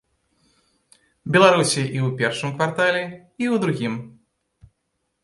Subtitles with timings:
[1.35, 3.03] Беларусі і ў першым квартале,
[3.45, 3.93] і ў другім.